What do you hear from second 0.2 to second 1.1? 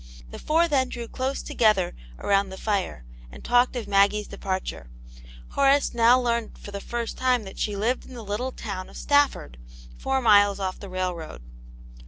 The four then drew